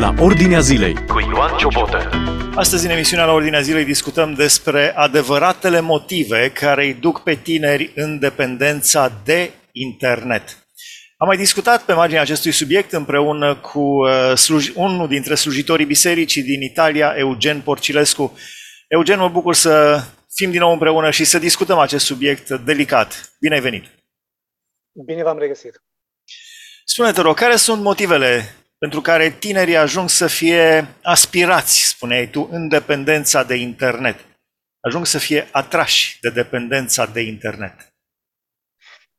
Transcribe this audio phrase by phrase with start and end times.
[0.00, 2.10] la Ordinea Zilei cu Ioan Ciobotă.
[2.54, 7.92] Astăzi, în emisiunea la Ordinea Zilei, discutăm despre adevăratele motive care îi duc pe tineri
[7.94, 10.66] în dependența de internet.
[11.16, 16.42] Am mai discutat pe marginea acestui subiect împreună cu uh, sluj- unul dintre slujitorii bisericii
[16.42, 18.38] din Italia, Eugen Porcilescu.
[18.88, 20.02] Eugen, mă bucur să
[20.34, 23.32] fim din nou împreună și să discutăm acest subiect delicat.
[23.40, 23.84] Bine ai venit!
[25.06, 25.82] Bine v-am regăsit!
[26.84, 32.68] Spune-te, rog, care sunt motivele pentru care tinerii ajung să fie aspirați, spuneai tu, în
[32.68, 34.16] dependența de internet?
[34.80, 37.74] Ajung să fie atrași de dependența de internet.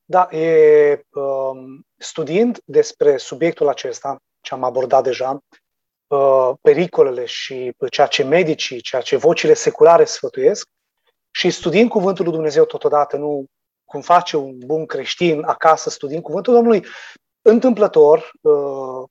[0.05, 5.39] Da, e, um, studiind despre subiectul acesta, ce am abordat deja,
[6.07, 10.67] uh, pericolele și ceea ce medicii, ceea ce vocile seculare sfătuiesc,
[11.31, 13.45] și studiind Cuvântul lui Dumnezeu totodată, nu
[13.85, 16.85] cum face un bun creștin acasă, studiind Cuvântul Domnului,
[17.41, 19.09] întâmplător, uh,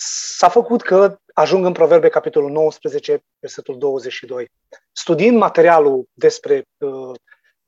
[0.00, 4.50] s-a făcut că ajung în Proverbe, capitolul 19, versetul 22.
[4.92, 7.14] Studiind materialul despre uh,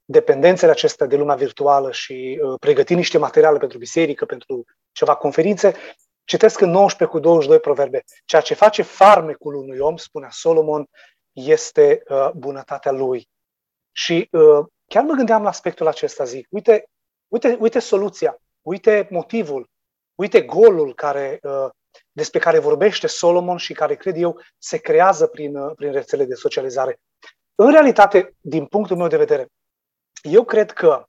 [0.04, 5.74] dependențele acestea de lumea virtuală și uh, pregătind niște materiale pentru biserică, pentru ceva conferințe,
[6.24, 8.04] citesc în 19 cu 22 proverbe.
[8.24, 10.86] Ceea ce face farmecul unui om, spunea Solomon,
[11.32, 13.28] este uh, bunătatea lui.
[13.92, 16.84] Și uh, chiar mă gândeam la aspectul acesta, zic, uite,
[17.28, 19.68] uite, uite soluția, uite motivul,
[20.14, 21.68] uite golul care, uh,
[22.12, 26.34] despre care vorbește Solomon și care, cred eu, se creează prin, uh, prin rețele de
[26.34, 27.00] socializare.
[27.54, 29.48] În realitate, din punctul meu de vedere,
[30.22, 31.04] eu cred că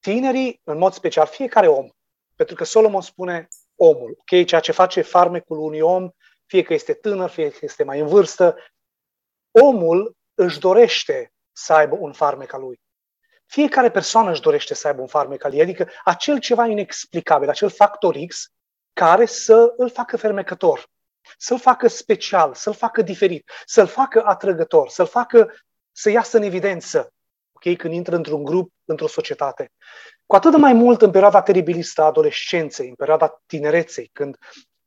[0.00, 1.88] tinerii, în mod special, fiecare om,
[2.36, 6.10] pentru că Solomon spune omul, ok, ceea ce face farmecul unui om,
[6.46, 8.56] fie că este tânăr, fie că este mai în vârstă,
[9.50, 12.80] omul își dorește să aibă un farmec al lui.
[13.46, 17.70] Fiecare persoană își dorește să aibă un farmec al ei, adică acel ceva inexplicabil, acel
[17.70, 18.52] factor X
[18.92, 20.86] care să îl facă fermecător,
[21.38, 25.54] să-l facă special, să-l facă diferit, să-l facă atrăgător, să-l facă
[25.92, 27.12] să iasă în evidență,
[27.52, 29.70] ok, când intră într-un grup, într-o societate.
[30.26, 34.36] Cu atât de mai mult în perioada teribilistă a adolescenței, în perioada tinereței, când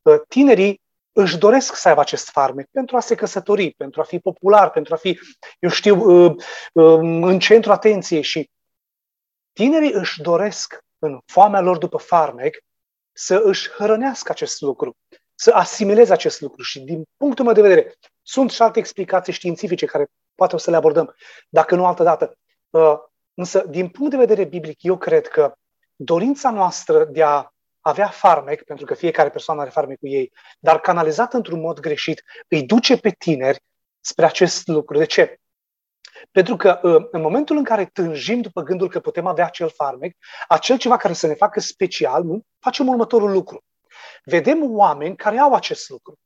[0.02, 4.20] uh, tinerii își doresc să aibă acest farmec pentru a se căsători, pentru a fi
[4.20, 5.20] popular, pentru a fi,
[5.60, 6.36] eu știu, uh,
[6.74, 8.50] uh, în centru atenției și
[9.54, 12.58] tinerii își doresc în foamea lor după farmec
[13.18, 14.98] să își hrănească acest lucru,
[15.36, 16.62] să asimileze acest lucru.
[16.62, 20.70] Și din punctul meu de vedere, sunt și alte explicații științifice care poate o să
[20.70, 21.16] le abordăm,
[21.50, 22.38] dacă nu altă dată.
[23.34, 25.54] Însă, din punct de vedere biblic, eu cred că
[25.96, 27.50] dorința noastră de a
[27.80, 32.24] avea farmec, pentru că fiecare persoană are farmec cu ei, dar canalizat într-un mod greșit,
[32.48, 33.64] îi duce pe tineri
[34.00, 34.98] spre acest lucru.
[34.98, 35.40] De ce?
[36.32, 36.80] Pentru că
[37.12, 40.16] în momentul în care tânjim după gândul că putem avea acel farmec,
[40.48, 42.42] acel ceva care să ne facă special, nu?
[42.60, 43.64] facem următorul lucru.
[44.24, 46.20] Vedem oameni care au acest lucru.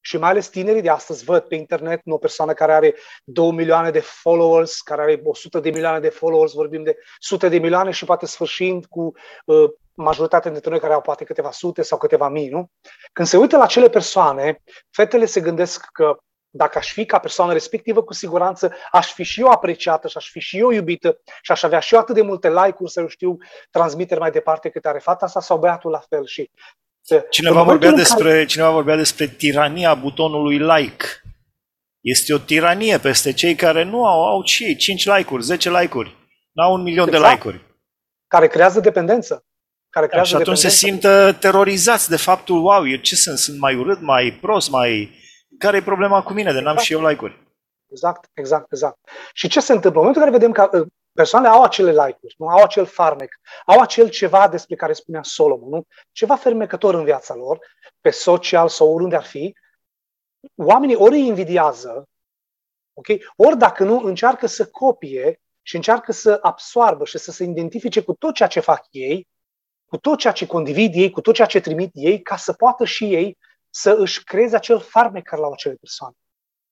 [0.00, 2.94] Și mai ales tinerii de astăzi văd pe internet o persoană care are
[3.24, 7.58] 2 milioane de followers, care are 100 de milioane de followers, vorbim de sute de
[7.58, 9.12] milioane și poate sfârșind cu
[9.44, 12.70] uh, majoritatea dintre noi care au poate câteva sute sau câteva mii, nu?
[13.12, 16.18] Când se uită la acele persoane, fetele se gândesc că
[16.50, 20.30] dacă aș fi ca persoană respectivă, cu siguranță aș fi și eu apreciată și aș
[20.30, 23.08] fi și eu iubită și aș avea și eu atât de multe like-uri să eu
[23.08, 23.36] știu
[23.70, 26.26] transmiteri mai departe cât are fata asta sau băiatul la fel.
[26.26, 26.50] Și
[27.30, 28.44] Cineva vorbea, despre, care...
[28.44, 31.04] cineva vorbea despre tirania butonului like.
[32.00, 36.16] Este o tiranie peste cei care nu au, au și ei 5 like-uri, 10 like-uri,
[36.52, 37.24] nu au un milion exact.
[37.24, 37.60] de like-uri.
[38.26, 39.44] Care creează dependență.
[39.90, 40.86] Care creează și atunci dependență.
[40.86, 43.38] se simt uh, terorizați de faptul, wow, eu ce sunt?
[43.38, 45.10] Sunt mai urât, mai prost, mai...
[45.58, 46.80] Care e problema cu mine de n-am exact.
[46.80, 47.46] și eu like-uri?
[47.86, 48.98] Exact, exact, exact.
[49.32, 50.00] Și ce se întâmplă?
[50.00, 52.48] În momentul în care vedem că uh, persoanele au acele like-uri, nu?
[52.48, 55.86] au acel farmec, au acel ceva despre care spunea Solomon, nu?
[56.12, 57.58] ceva fermecător în viața lor,
[58.00, 59.54] pe social sau oriunde ar fi,
[60.54, 62.08] oamenii ori îi invidiază,
[62.92, 63.24] okay?
[63.36, 68.12] ori dacă nu, încearcă să copie și încearcă să absoarbă și să se identifice cu
[68.12, 69.28] tot ceea ce fac ei,
[69.86, 72.84] cu tot ceea ce condivid ei, cu tot ceea ce trimit ei, ca să poată
[72.84, 73.38] și ei
[73.80, 76.14] să își creeze acel farmec care la acele persoane.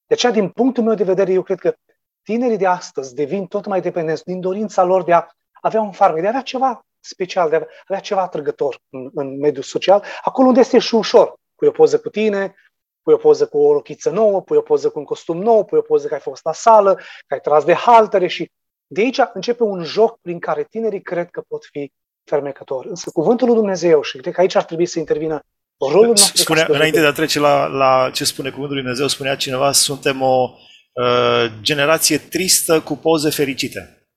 [0.07, 1.75] De aceea, din punctul meu de vedere, eu cred că
[2.23, 5.27] tinerii de astăzi devin tot mai dependenți din dorința lor de a
[5.61, 9.39] avea un farmec, de a avea ceva special, de a avea ceva atrăgător în, în
[9.39, 11.35] mediul social, acolo unde este și ușor.
[11.55, 12.55] Pui o poză cu tine,
[13.03, 15.79] pui o poză cu o rochiță nouă, pui o poză cu un costum nou, pui
[15.79, 16.95] o poză că ai fost la sală,
[17.27, 18.51] că ai tras de haltere și
[18.87, 21.93] de aici începe un joc prin care tinerii cred că pot fi
[22.25, 22.89] fermecători.
[22.89, 25.43] Însă cuvântul lui Dumnezeu, și cred că aici ar trebui să intervină
[25.79, 26.37] rolul nostru.
[26.37, 30.23] Spunea, înainte de a trece la, la ce spune cuvântul lui Dumnezeu, spunea cineva, suntem
[30.23, 30.51] o
[31.03, 34.09] Uh, generație tristă cu poze fericite.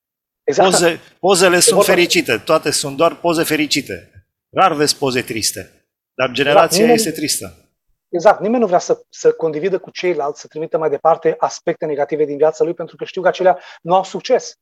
[0.44, 0.70] Exact.
[0.70, 4.12] Poze, pozele sunt fericite, toate sunt doar poze fericite.
[4.50, 7.00] Rar vezi poze triste, dar generația exact.
[7.00, 7.70] este tristă.
[8.10, 8.42] Exact.
[8.42, 12.38] Nimeni nu vrea să, să condividă cu ceilalți, să trimită mai departe aspecte negative din
[12.38, 14.54] viața lui, pentru că știu că acelea nu au succes.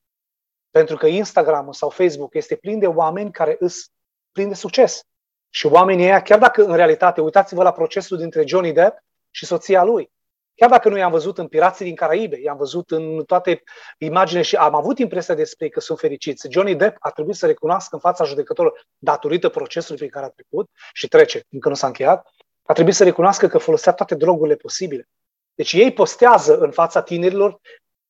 [0.72, 3.88] Pentru că Instagram sau Facebook este plin de oameni care îs
[4.32, 5.02] plin de succes.
[5.50, 9.84] Și oamenii ăia, chiar dacă în realitate, uitați-vă la procesul dintre Johnny Depp și soția
[9.84, 10.12] lui.
[10.56, 13.64] Chiar dacă nu i-am văzut în Pirații din Caraibe, i-am văzut în toate
[13.98, 16.48] imaginile și am avut impresia despre că sunt fericiți.
[16.52, 20.70] Johnny Depp a trebuit să recunoască în fața judecătorilor, datorită procesului prin care a trecut
[20.94, 22.28] și trece, încă nu s-a încheiat,
[22.64, 25.08] a trebuit să recunoască că folosea toate drogurile posibile.
[25.56, 27.60] Deci ei postează în fața tinerilor,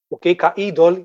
[0.08, 1.04] ok, ca idol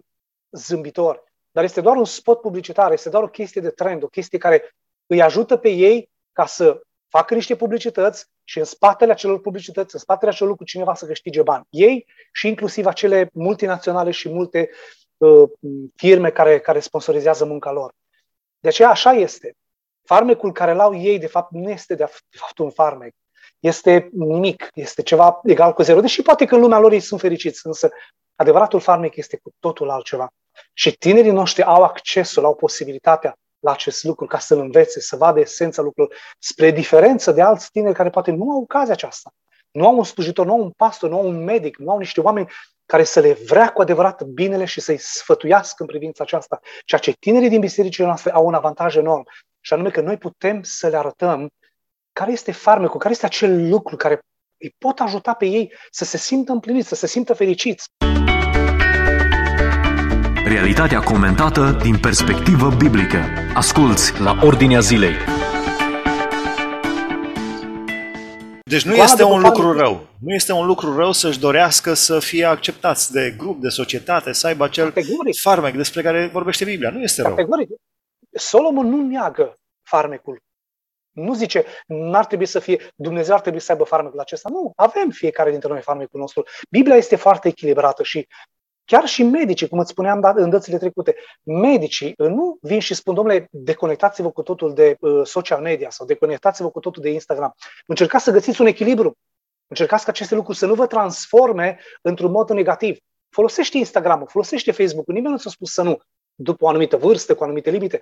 [0.51, 1.25] zâmbitor.
[1.51, 4.75] Dar este doar un spot publicitar, este doar o chestie de trend, o chestie care
[5.07, 10.01] îi ajută pe ei ca să facă niște publicități și în spatele acelor publicități, în
[10.01, 11.67] spatele acelor lucruri, cineva să câștige bani.
[11.71, 14.71] Ei și inclusiv acele multinaționale și multe
[15.17, 15.49] uh,
[15.97, 17.95] firme care, care sponsorizează munca lor.
[18.59, 19.57] De aceea așa este.
[20.03, 23.15] Farmecul care l-au ei, de fapt, nu este de fapt un farmec.
[23.59, 26.01] Este nimic, este ceva egal cu zero.
[26.01, 27.91] Deși poate că în lumea lor ei sunt fericiți, însă
[28.35, 30.33] adevăratul farmec este cu totul altceva.
[30.73, 35.41] Și tinerii noștri au accesul, au posibilitatea la acest lucru, ca să-l învețe, să vadă
[35.41, 39.35] esența lucrurilor, spre diferență de alți tineri care poate nu au ocazia aceasta.
[39.71, 42.21] Nu au un slujitor, nu au un pastor, nu au un medic, nu au niște
[42.21, 42.51] oameni
[42.87, 46.61] care să le vrea cu adevărat binele și să-i sfătuiască în privința aceasta.
[46.85, 49.25] Ceea ce tinerii din bisericile noastre au un avantaj enorm,
[49.61, 51.49] și anume că noi putem să le arătăm
[52.13, 54.21] care este farmecul, care este acel lucru care
[54.59, 57.85] îi pot ajuta pe ei să se simtă împliniți, să se simtă fericiți.
[60.53, 63.19] Realitatea comentată din perspectivă biblică.
[63.55, 65.15] Asculți la Ordinea Zilei.
[68.65, 70.07] Deci nu este un lucru rău.
[70.21, 74.47] Nu este un lucru rău să-și dorească să fie acceptați de grup, de societate, să
[74.47, 75.41] aibă acel Categoric.
[75.41, 76.91] farmec despre care vorbește Biblia.
[76.91, 77.35] Nu este rău.
[77.35, 77.69] Categoric.
[78.33, 80.43] Solomon nu neagă farmecul.
[81.11, 84.49] Nu zice, n-ar trebui să fie, Dumnezeu ar trebui să aibă farmecul acesta.
[84.49, 86.43] Nu, avem fiecare dintre noi farmecul nostru.
[86.71, 88.27] Biblia este foarte echilibrată și
[88.93, 92.95] Chiar și medicii, cum îți spuneam da, în dățile trecute, medicii uh, nu vin și
[92.95, 97.55] spun, domnule, deconectați-vă cu totul de uh, social media sau deconectați-vă cu totul de Instagram.
[97.87, 99.17] Încercați să găsiți un echilibru.
[99.67, 102.99] Încercați ca aceste lucruri să nu vă transforme într-un mod negativ.
[103.29, 106.01] Folosește Instagram-ul, folosește Facebook-ul, nimeni nu ți-a spus să nu,
[106.35, 108.01] după o anumită vârstă, cu anumite limite.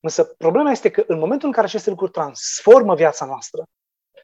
[0.00, 3.64] Însă problema este că în momentul în care aceste lucruri transformă viața noastră,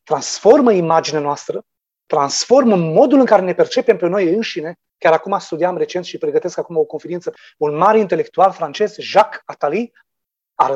[0.05, 1.63] transformă imaginea noastră,
[2.07, 6.59] transformă modul în care ne percepem pe noi înșine, Chiar acum studiam recent și pregătesc
[6.59, 7.35] acum o conferință.
[7.57, 9.93] Un mare intelectual francez, Jacques Attali,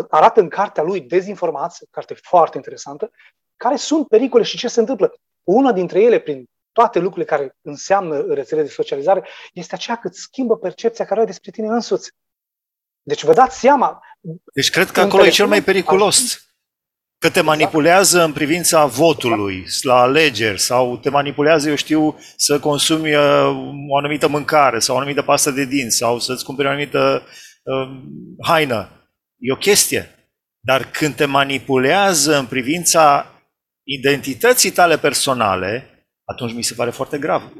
[0.08, 3.10] arată în cartea lui Dezinformați, carte foarte interesantă,
[3.56, 5.14] care sunt pericole și ce se întâmplă.
[5.42, 10.20] Una dintre ele, prin toate lucrurile care înseamnă rețele de socializare, este aceea că îți
[10.20, 12.10] schimbă percepția care ai despre tine însuți.
[13.02, 14.02] Deci vă dați seama.
[14.52, 16.44] Deci cred că acolo e cel mai periculos.
[17.20, 23.14] Că te manipulează în privința votului la alegeri sau te manipulează, eu știu, să consumi
[23.14, 23.22] uh,
[23.88, 27.22] o anumită mâncare sau o anumită pastă de dinți sau să-ți cumperi o anumită
[27.62, 28.00] uh,
[28.42, 28.88] haină.
[29.38, 30.30] E o chestie.
[30.60, 33.26] Dar când te manipulează în privința
[33.82, 35.90] identității tale personale,
[36.24, 37.50] atunci mi se pare foarte grav uh,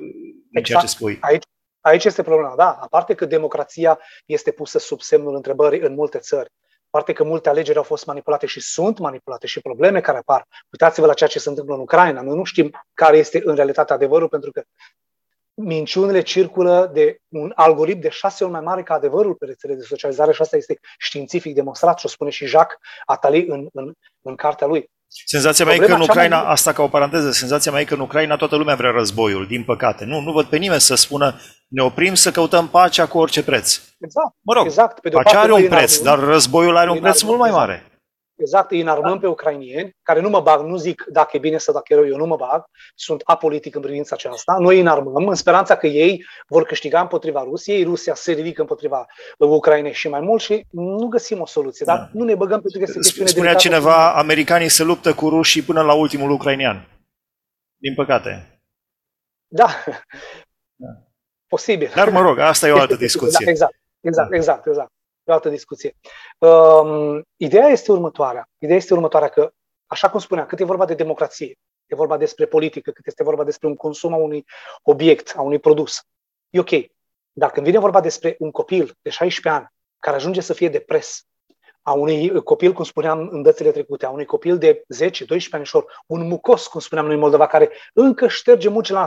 [0.53, 0.67] exact.
[0.67, 1.19] ceea ce spui.
[1.21, 1.45] Aici,
[1.81, 2.79] aici este problema, da.
[2.81, 6.51] Aparte că democrația este pusă sub semnul întrebării în multe țări.
[6.91, 10.47] Poate că multe alegeri au fost manipulate și sunt manipulate și probleme care apar.
[10.73, 12.21] Uitați-vă la ceea ce se întâmplă în Ucraina.
[12.21, 14.63] Noi nu știm care este în realitate adevărul, pentru că
[15.55, 19.83] minciunile circulă de un algoritm de șase ori mai mare ca adevărul pe rețele de
[19.83, 24.35] socializare și asta este științific demonstrat și o spune și Jacques Attali în, în, în
[24.35, 24.91] cartea lui.
[25.25, 26.53] Senzația mea e că în Ucraina, mai...
[26.53, 29.65] asta ca o paranteză, senzația mea e că în Ucraina toată lumea vrea războiul, din
[29.65, 30.05] păcate.
[30.05, 33.81] Nu, nu văd pe nimeni să spună ne oprim să căutăm pacea cu orice preț.
[34.01, 34.35] Exact.
[34.41, 35.01] Mă rog, exact.
[35.01, 37.67] Pe de pacea are un preț, dar războiul are un preț mult mai exact.
[37.67, 37.90] mare.
[38.41, 41.75] Exact, îi înarmăm pe ucrainieni, care nu mă bag, nu zic dacă e bine sau
[41.75, 44.57] dacă e rău, eu nu mă bag, sunt apolitic în privința aceasta.
[44.59, 49.07] Noi îi înarmăm în speranța că ei vor câștiga împotriva Rusiei, Rusia se ridică împotriva
[49.39, 52.09] Ucrainei și mai mult și nu găsim o soluție, dar da.
[52.13, 55.83] nu ne băgăm pentru că este chestiune Spunea cineva, americanii se luptă cu rușii până
[55.83, 56.89] la ultimul ucrainian.
[57.77, 58.61] Din păcate.
[59.49, 59.85] Da.
[60.77, 60.89] da.
[61.49, 61.93] Posibil.
[61.95, 63.45] Dar mă rog, asta e o altă discuție.
[63.45, 64.91] Da, exact, exact, exact, exact
[65.31, 65.97] o altă discuție.
[66.39, 68.49] Um, ideea este următoarea.
[68.59, 69.53] Ideea este următoarea că,
[69.87, 73.45] așa cum spuneam, cât e vorba de democrație, e vorba despre politică, cât este vorba
[73.45, 74.45] despre un consum a unui
[74.83, 76.01] obiect, a unui produs,
[76.51, 76.71] e ok.
[77.33, 81.25] Dar când vine vorba despre un copil de 16 ani care ajunge să fie depres,
[81.83, 85.11] a unui copil, cum spuneam în dățile trecute, a unui copil de 10-12
[85.51, 89.07] anișori, un mucos, cum spuneam noi în Moldova, care încă șterge muci la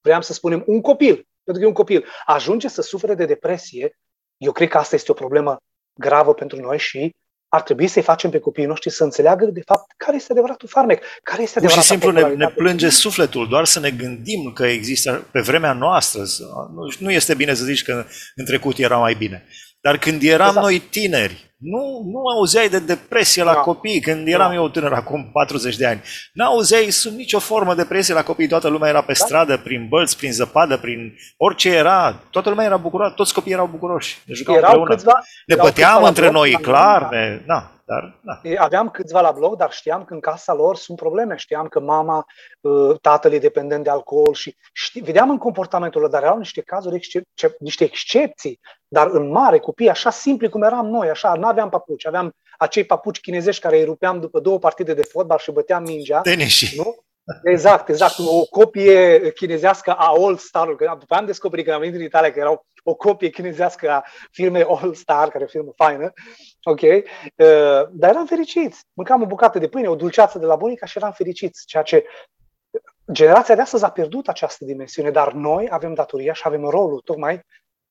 [0.00, 3.98] Vreau să spunem un copil, pentru că e un copil, ajunge să sufere de depresie
[4.38, 5.56] eu cred că asta este o problemă
[6.00, 7.14] gravă pentru noi și
[7.48, 11.02] ar trebui să-i facem pe copiii noștri să înțeleagă, de fapt, care este adevăratul farmec,
[11.22, 14.66] care este Pur și adevăratul simplu ne, ne plânge sufletul, doar să ne gândim că
[14.66, 16.22] există pe vremea noastră.
[16.74, 18.04] Nu, nu este bine să zici că
[18.34, 19.46] în trecut era mai bine.
[19.80, 20.66] Dar când eram exact.
[20.66, 23.58] noi tineri, nu, nu auzeai de depresie la da.
[23.58, 24.00] copii.
[24.00, 24.54] Când eram da.
[24.54, 28.48] eu tânăr, acum 40 de ani, nu auzeai sub nicio formă de depresie la copii.
[28.48, 29.24] Toată lumea era pe da.
[29.24, 32.22] stradă, prin bălți, prin zăpadă, prin orice era.
[32.30, 34.18] Toată lumea era bucuroasă, toți copiii erau bucuroși.
[34.24, 34.94] Ne jucau erau împreună.
[34.94, 37.02] Câțiva, ne băteam între noi, clar.
[37.02, 37.08] Da.
[37.16, 38.62] Ne, na, dar, da.
[38.62, 41.36] Aveam câțiva la blog, dar știam că în casa lor sunt probleme.
[41.36, 42.26] Știam că mama,
[42.60, 46.60] uh, tatăl e dependent de alcool și ști, vedeam în comportamentul lor, dar erau niște
[46.60, 48.60] cazuri, excep, niște excepții.
[48.88, 52.06] Dar în mare, copii, așa simpli cum eram noi, așa, nu aveam papuci.
[52.06, 56.20] Aveam acei papuci chinezești care îi rupeam după două partide de fotbal și băteam mingea.
[56.20, 56.76] Tenisii.
[56.76, 56.96] Nu?
[57.42, 58.18] Exact, exact.
[58.18, 62.32] O copie chinezească a All Star, că după am descoperit că am venit în Italia
[62.32, 66.12] că erau o copie chinezească a firmei All Star, care e o firmă faină,
[66.62, 66.80] ok?
[66.80, 68.80] Uh, dar eram fericiți.
[68.92, 72.04] Mâncam o bucată de pâine, o dulceață de la bunica și eram fericiți, ceea ce
[73.12, 77.40] generația de astăzi a pierdut această dimensiune, dar noi avem datoria și avem rolul tocmai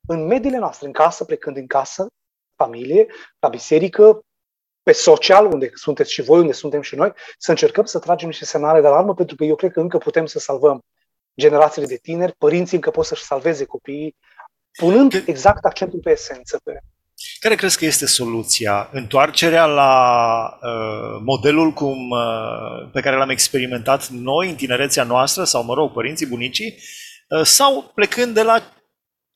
[0.08, 2.08] în mediile noastre, în casă, plecând în casă,
[2.56, 3.08] familie,
[3.40, 4.22] la biserică,
[4.88, 8.46] pe social, unde sunteți și voi, unde suntem și noi, să încercăm să tragem niște
[8.46, 10.82] semnale de alarmă, pentru că eu cred că încă putem să salvăm
[11.40, 14.16] generațiile de tineri, părinții încă pot să-și salveze copiii,
[14.78, 16.60] punând exact accentul pe esență.
[16.64, 16.72] Pe...
[17.40, 18.90] Care crezi că este soluția?
[18.92, 19.94] Întoarcerea la
[20.62, 25.92] uh, modelul cum, uh, pe care l-am experimentat noi în tinerețea noastră, sau, mă rog,
[25.92, 26.76] părinții, bunicii,
[27.30, 28.62] uh, sau plecând de la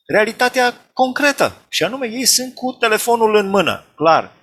[0.06, 4.40] realitatea concretă, și anume ei sunt cu telefonul în mână, clar.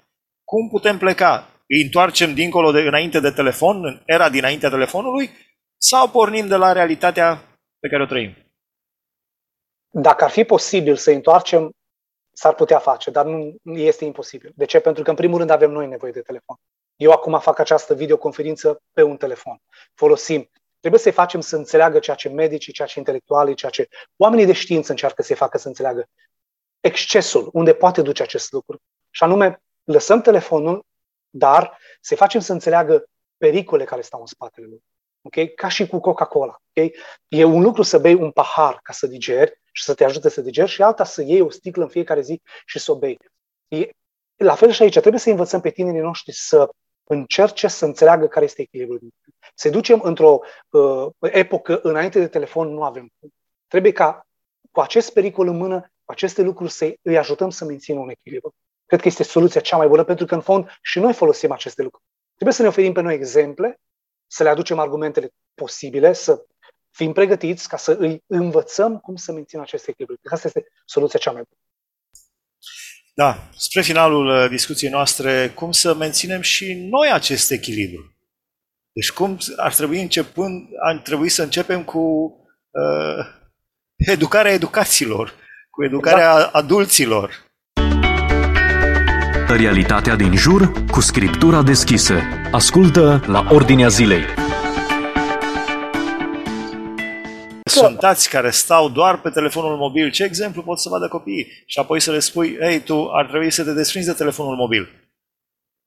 [0.50, 1.48] Cum putem pleca?
[1.66, 5.30] Îi întoarcem dincolo de înainte de telefon, în era dinaintea telefonului,
[5.76, 8.36] sau pornim de la realitatea pe care o trăim?
[9.90, 11.70] Dacă ar fi posibil să întoarcem,
[12.32, 14.52] s-ar putea face, dar nu este imposibil.
[14.56, 14.80] De ce?
[14.80, 16.56] Pentru că, în primul rând, avem noi nevoie de telefon.
[16.96, 19.58] Eu acum fac această videoconferință pe un telefon.
[19.94, 20.50] Folosim.
[20.80, 24.52] Trebuie să-i facem să înțeleagă ceea ce medicii, ceea ce intelectualii, ceea ce oamenii de
[24.52, 26.08] știință încearcă să-i facă să înțeleagă.
[26.80, 28.78] Excesul, unde poate duce acest lucru.
[29.10, 30.86] Și anume, lăsăm telefonul,
[31.30, 33.04] dar să facem să înțeleagă
[33.36, 34.82] pericole care stau în spatele lui.
[35.22, 35.46] Okay?
[35.48, 36.56] Ca și cu Coca-Cola.
[36.70, 36.94] Okay?
[37.28, 40.40] E un lucru să bei un pahar ca să digeri și să te ajute să
[40.40, 43.18] digeri și alta să iei o sticlă în fiecare zi și să o bei.
[43.68, 43.88] E,
[44.36, 46.68] la fel și aici, trebuie să învățăm pe tinerii noștri să
[47.04, 49.00] încerce să înțeleagă care este echilibrul.
[49.54, 53.32] Să ducem într-o uh, epocă înainte de telefon, nu avem cum.
[53.66, 54.26] Trebuie ca
[54.70, 58.54] cu acest pericol în mână, cu aceste lucruri, să îi ajutăm să mențină un echilibru.
[58.88, 61.82] Cred că este soluția cea mai bună, pentru că, în fond, și noi folosim aceste
[61.82, 62.04] lucruri.
[62.34, 63.80] Trebuie să ne oferim pe noi exemple,
[64.26, 66.46] să le aducem argumentele posibile, să
[66.90, 70.16] fim pregătiți ca să îi învățăm cum să mențină acest echilibru.
[70.30, 71.60] Asta este soluția cea mai bună.
[73.14, 78.16] Da, spre finalul uh, discuției noastre, cum să menținem și noi acest echilibru?
[78.92, 81.98] Deci cum ar trebui începând, ar trebui să începem cu
[82.70, 83.26] uh,
[83.96, 85.34] educarea educaților,
[85.70, 86.54] cu educarea exact.
[86.54, 87.47] adulților,
[89.58, 92.14] Realitatea din jur cu scriptura deschisă.
[92.52, 94.22] Ascultă la Ordinea Zilei.
[97.64, 100.10] Suntați care stau doar pe telefonul mobil.
[100.10, 101.46] Ce exemplu pot să vadă copiii?
[101.66, 104.88] Și apoi să le spui, ei, tu ar trebui să te desprinzi de telefonul mobil.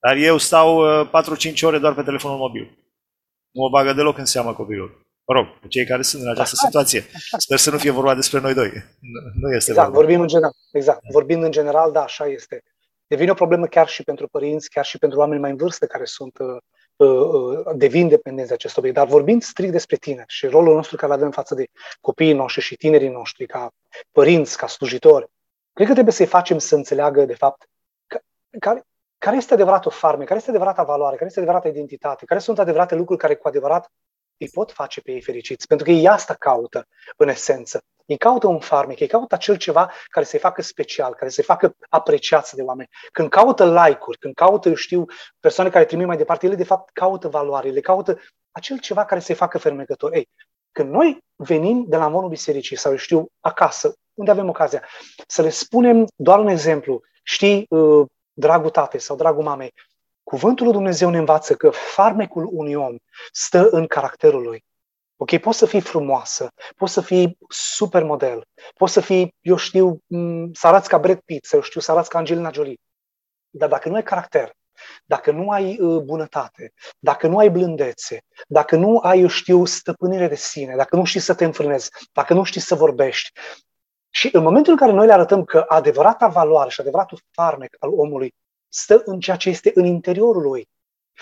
[0.08, 2.63] Dar eu stau 4-5 uh, ore doar pe telefonul mobil.
[3.51, 5.06] Nu mă bagă deloc în seamă copilul.
[5.28, 7.06] Mă rog, cei care sunt în această situație.
[7.38, 8.72] Sper să nu fie vorba despre noi doi.
[9.42, 10.01] Nu este exact, vorba.
[10.01, 10.51] vorbim în general.
[10.72, 12.63] Exact, vorbind în general, da, așa este
[13.12, 16.06] devine o problemă chiar și pentru părinți, chiar și pentru oameni mai în vârstă care
[16.06, 16.58] sunt uh,
[16.96, 18.96] uh, devin dependenți de acest obiect.
[18.96, 21.65] Dar vorbind strict despre tine și rolul nostru care îl avem față de
[22.01, 23.72] copiii noștri și tinerii noștri, ca
[24.12, 25.27] părinți, ca slujitori,
[25.74, 27.70] cred că trebuie să-i facem să înțeleagă, de fapt,
[28.60, 28.84] care,
[29.18, 32.96] care este adevăratul farme, care este adevărata valoare, care este adevărata identitate, care sunt adevărate
[32.96, 33.91] lucruri care cu adevărat
[34.38, 35.68] îi pot face pe ei fericiți.
[35.68, 36.88] Pentru că ei asta caută,
[37.18, 37.84] în esență.
[38.12, 41.75] Ei caută un farmec, ei caută acel ceva care să-i facă special, care să-i facă
[41.89, 42.89] apreciați de oameni.
[43.12, 45.06] Când caută like-uri, când caută, eu știu,
[45.39, 48.20] persoane care trimit mai departe, ele de fapt caută valoare, le caută
[48.51, 50.13] acel ceva care să-i facă fermecător.
[50.13, 50.30] Ei,
[50.72, 54.84] când noi venim de la monul bisericii sau, eu știu, acasă, unde avem ocazia,
[55.27, 59.74] să le spunem doar un exemplu, știi, uh, dragul tate sau dragul mamei,
[60.24, 62.96] Cuvântul lui Dumnezeu ne învață că farmecul unui om
[63.32, 64.63] stă în caracterul lui.
[65.22, 68.46] Ok, poți să fii frumoasă, poți să fii super model,
[68.78, 70.00] poți să fii, eu știu,
[70.54, 72.80] să arăți ca Brad Pitt, să eu știu, să arăți ca Angelina Jolie.
[73.50, 74.51] Dar dacă nu ai caracter,
[75.06, 80.28] dacă nu ai uh, bunătate, dacă nu ai blândețe, dacă nu ai, eu știu, stăpânire
[80.28, 83.40] de sine, dacă nu știi să te înfrânezi, dacă nu știi să vorbești,
[84.10, 87.90] și în momentul în care noi le arătăm că adevărata valoare și adevăratul farmec al
[87.94, 88.34] omului
[88.68, 90.68] stă în ceea ce este în interiorul lui.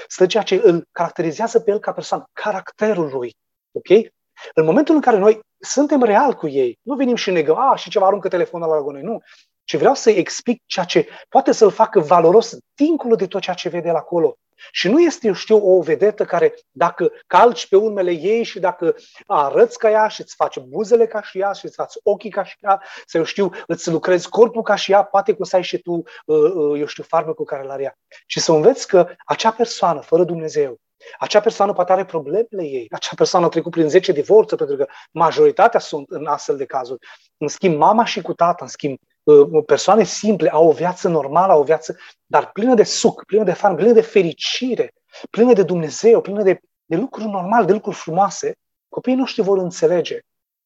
[0.07, 3.35] Stă ceea ce îl caracterizează pe el ca persoană, caracterul lui.
[3.79, 4.11] Ok?
[4.53, 7.89] În momentul în care noi suntem real cu ei, nu venim și negăm, a, și
[7.89, 9.19] ceva aruncă telefonul la noi, nu.
[9.63, 13.69] Și vreau să-i explic ceea ce poate să-l facă valoros dincolo de tot ceea ce
[13.69, 14.37] vede el acolo.
[14.71, 18.95] Și nu este, eu știu, o vedetă care dacă calci pe urmele ei și dacă
[19.25, 22.43] arăți ca ea și îți faci buzele ca și ea și îți faci ochii ca
[22.43, 25.55] și ea, să eu știu, îți lucrezi corpul ca și ea, poate că o să
[25.55, 25.91] ai și tu,
[26.25, 27.97] uh, uh, eu știu, farmecul care l-are ea.
[28.25, 30.79] Și să înveți că acea persoană, fără Dumnezeu,
[31.19, 34.91] acea persoană poate are problemele ei, acea persoană a trecut prin 10 divorțuri, pentru că
[35.11, 36.99] majoritatea sunt în astfel de cazuri.
[37.37, 41.51] În schimb, mama și cu tata, în schimb, uh, persoane simple au o viață normală,
[41.51, 44.93] au o viață, dar plină de suc, plină de fan, plină de fericire,
[45.29, 48.55] plină de Dumnezeu, plină de, de lucruri normale, de lucruri frumoase,
[48.89, 50.19] copiii noștri vor înțelege.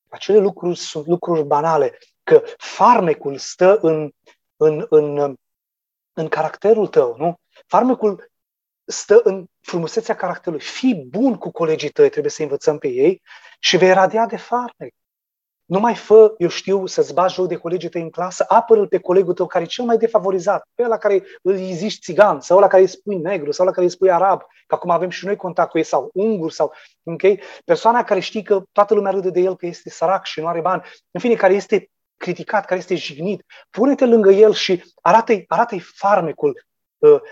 [0.10, 4.12] Acele lucruri sunt lucruri banale, că farmecul stă în,
[4.58, 5.36] în, în,
[6.14, 7.36] în caracterul tău, nu?
[7.68, 8.32] Farmecul
[8.86, 10.66] stă în frumusețea caracterului.
[10.66, 13.22] Fii bun cu colegii tăi, trebuie să învățăm pe ei
[13.60, 14.94] și vei radia de farmec.
[15.66, 19.00] Nu mai fă, eu știu, să-ți bagi joc de colegii tăi în clasă, apără pe
[19.00, 22.68] colegul tău care e cel mai defavorizat, pe ăla care îl zici țigan, sau ăla
[22.68, 25.36] care îi spui negru, sau ăla care îi spui arab, că acum avem și noi
[25.36, 26.74] contact cu ei, sau ungur, sau,
[27.04, 27.22] ok?
[27.66, 30.62] Persoana care știi că toată lumea râde de el, că este sărac și nu are
[30.62, 35.80] bani, în fine, care este criticat, care este jignit, pune-te lângă el și arată-i, arată-i
[35.80, 36.73] farmecul uh,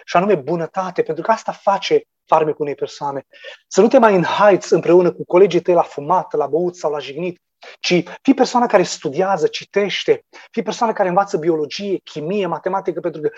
[0.06, 3.26] și anume bunătate, pentru că asta face farmecul unei persoane.
[3.68, 7.00] Să nu te mai înhaiți împreună cu colegii tăi la fumat, la băut sau la
[7.00, 7.42] jignit,
[7.80, 13.30] ci fii persoana care studiază, citește, fii persoana care învață biologie, chimie, matematică, pentru că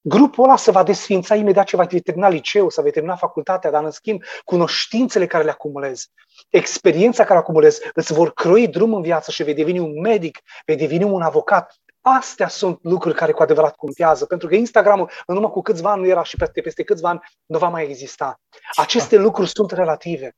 [0.00, 3.84] grupul ăla se va desfința imediat ce va termina liceu, să vei termina facultatea, dar
[3.84, 6.10] în schimb cunoștințele care le acumulezi,
[6.50, 10.38] experiența care le acumulezi, îți vor croi drum în viață și vei deveni un medic,
[10.66, 11.74] vei deveni un avocat.
[12.16, 16.00] Astea sunt lucruri care cu adevărat contează, pentru că Instagramul în urmă cu câțiva ani
[16.00, 18.40] nu era și peste, peste câțiva ani nu va mai exista.
[18.76, 19.22] Aceste da.
[19.22, 20.36] lucruri sunt relative.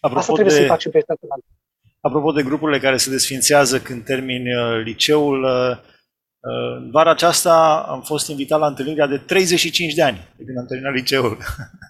[0.00, 0.60] Apropo Asta trebuie de...
[0.60, 1.26] să facem pe toată
[2.00, 8.02] Apropo de grupurile care se desfințează când termin uh, liceul, uh, uh, vara aceasta am
[8.02, 11.38] fost invitat la întâlnirea de 35 de ani, de când am terminat liceul,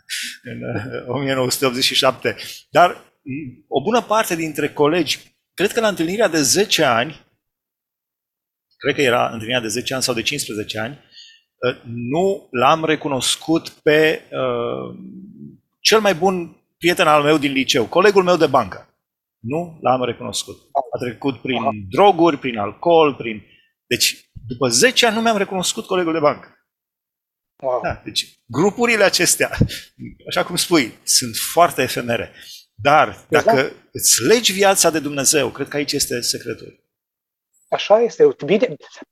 [0.51, 0.61] în
[1.07, 2.37] 1987.
[2.71, 2.91] Dar
[3.23, 7.30] mm, o bună parte dintre colegi, cred că la întâlnirea de 10 ani,
[8.81, 10.99] cred că era întâlnirea de 10 ani sau de 15 ani,
[11.85, 14.97] nu l-am recunoscut pe uh,
[15.81, 18.95] cel mai bun prieten al meu din liceu, colegul meu de bancă.
[19.39, 20.57] Nu l-am recunoscut.
[20.73, 21.71] A trecut prin Aha.
[21.91, 23.43] droguri, prin alcool, prin...
[23.87, 26.55] Deci, după 10 ani nu mi-am recunoscut colegul de bancă.
[27.63, 27.81] Wow.
[27.83, 29.51] Da, deci, grupurile acestea,
[30.29, 32.33] așa cum spui, sunt foarte efemere.
[32.75, 33.75] Dar dacă exact.
[33.93, 36.90] îți legi viața de Dumnezeu, cred că aici este secretul.
[37.71, 38.37] Așa este.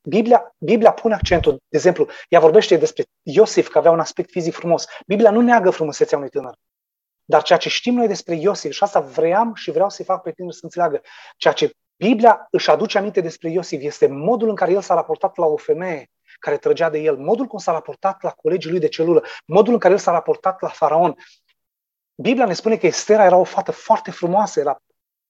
[0.03, 4.55] Biblia, Biblia pune accentul, de exemplu, ea vorbește despre Iosif, că avea un aspect fizic
[4.55, 4.87] frumos.
[5.07, 6.55] Biblia nu neagă frumusețea unui tânăr.
[7.25, 10.33] Dar ceea ce știm noi despre Iosif, și asta vreau și vreau să-i fac pe
[10.33, 11.01] tine să înțeleagă,
[11.37, 15.37] ceea ce Biblia își aduce aminte despre Iosif este modul în care el s-a raportat
[15.37, 18.88] la o femeie care trăgea de el, modul cum s-a raportat la colegii lui de
[18.88, 21.14] celulă, modul în care el s-a raportat la faraon.
[22.14, 24.83] Biblia ne spune că Estera era o fată foarte frumoasă, era,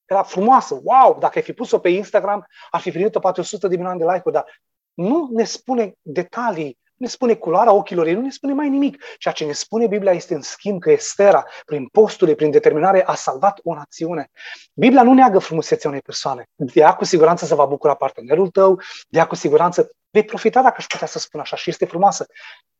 [0.08, 3.74] era frumoasă, wow, dacă ai fi pus-o pe Instagram, ar fi primit-o poate 100 de
[3.74, 4.60] milioane de like-uri, dar
[4.94, 9.02] nu ne spune detalii ne spune culoarea ochilor ei, nu ne spune mai nimic.
[9.18, 13.14] Ceea ce ne spune Biblia este în schimb că Estera, prin postule, prin determinare, a
[13.14, 14.30] salvat o națiune.
[14.74, 16.46] Biblia nu neagă frumusețea unei persoane.
[16.54, 20.62] De ea cu siguranță se va bucura partenerul tău, de ea cu siguranță vei profita
[20.62, 22.26] dacă aș putea să spun așa și este frumoasă.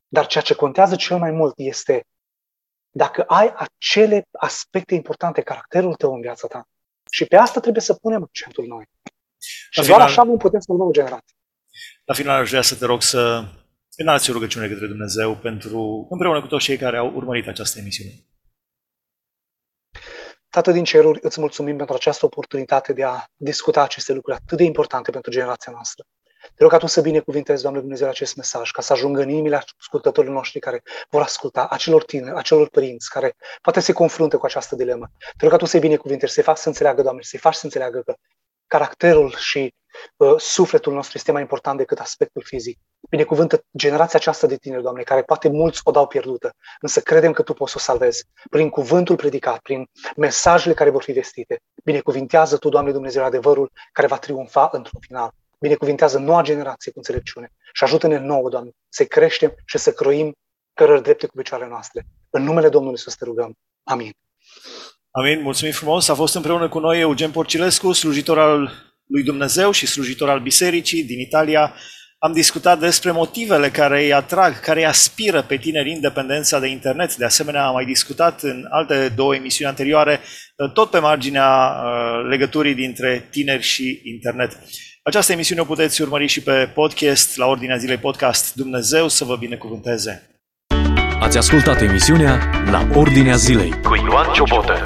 [0.09, 2.05] Dar ceea ce contează cel mai mult este
[2.91, 6.69] dacă ai acele aspecte importante, caracterul tău în viața ta.
[7.11, 8.85] Și pe asta trebuie să punem accentul noi.
[9.71, 11.37] Și doar așa vom putem să o generație.
[12.05, 13.45] La final aș vrea să te rog să
[13.97, 18.11] înalți o rugăciune către Dumnezeu pentru, împreună cu toți cei care au urmărit această emisiune.
[20.49, 24.65] Tată din ceruri, îți mulțumim pentru această oportunitate de a discuta aceste lucruri atât de
[24.65, 26.05] importante pentru generația noastră.
[26.59, 29.65] Te rog ca Tu să binecuvintezi, Doamne Dumnezeu, acest mesaj, ca să ajungă în inimile
[29.79, 34.75] ascultătorilor noștri care vor asculta, acelor tineri, acelor părinți care poate se confruntă cu această
[34.77, 35.11] dilemă.
[35.19, 38.01] Te rog ca Tu să-i binecuvintezi, să-i faci să înțeleagă, Doamne, să-i faci să înțeleagă
[38.01, 38.15] că
[38.67, 39.75] caracterul și
[40.17, 42.79] uh, sufletul nostru este mai important decât aspectul fizic.
[43.11, 47.43] Binecuvântă generația aceasta de tineri, Doamne, care poate mulți o dau pierdută, însă credem că
[47.43, 51.61] Tu poți să o salvezi prin cuvântul predicat, prin mesajele care vor fi vestite.
[51.85, 55.33] Binecuvintează Tu, Doamne Dumnezeu, adevărul care va triumfa într-un final.
[55.61, 60.33] Binecuvintează noua generație cu înțelepciune și ajută-ne nouă, Doamne, să creștem și să croim
[60.75, 62.07] cărări drepte cu picioarele noastre.
[62.31, 63.53] În numele Domnului să te rugăm.
[63.83, 64.13] Amin.
[65.11, 66.09] Amin, mulțumim frumos.
[66.09, 68.71] A fost împreună cu noi Eugen Porcilescu, slujitor al
[69.05, 71.75] lui Dumnezeu și slujitor al Bisericii din Italia.
[72.19, 77.17] Am discutat despre motivele care îi atrag, care îi aspiră pe tineri independența de internet.
[77.17, 80.21] De asemenea, am mai discutat în alte două emisiuni anterioare,
[80.75, 81.73] tot pe marginea
[82.29, 84.59] legăturii dintre tineri și internet.
[85.09, 88.55] Această emisiune o puteți urmări și pe podcast, la Ordinea Zilei Podcast.
[88.55, 90.31] Dumnezeu să vă binecuvânteze!
[91.21, 94.83] Ați ascultat emisiunea La Ordinea Zilei cu Ioan Ciobotă.